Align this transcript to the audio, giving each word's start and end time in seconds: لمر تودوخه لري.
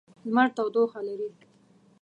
لمر 0.27 0.47
تودوخه 0.55 0.99
لري. 1.07 1.29